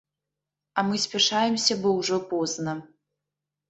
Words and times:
А 0.77 0.85
мы 0.87 0.95
спяшаемся, 1.05 1.79
бо 1.87 1.97
ўжо 2.01 2.15
позна. 2.35 2.79